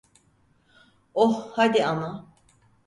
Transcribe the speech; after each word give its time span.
Oh, 1.13 1.51
hadi 1.55 1.83
ama. 1.85 2.25